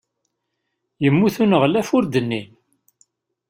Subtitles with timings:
[1.03, 2.49] Yemmut uneɣlaf ur d-nnin.